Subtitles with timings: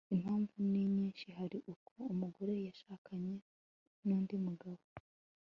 [0.15, 3.35] impamvu ni nyishi, hari uko umugore yashakanye
[4.05, 4.83] n'undi mugabo